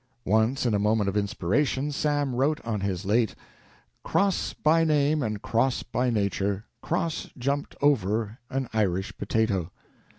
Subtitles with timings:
[0.25, 3.35] Once in a moment of inspiration Sam wrote on his late:
[4.03, 9.69] "Cross by name and Cross by nature, Cross jumped over an Irish potato."